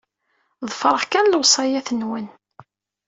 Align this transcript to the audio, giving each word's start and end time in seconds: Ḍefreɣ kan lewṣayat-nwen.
Ḍefreɣ 0.69 1.01
kan 1.11 1.29
lewṣayat-nwen. 1.33 2.27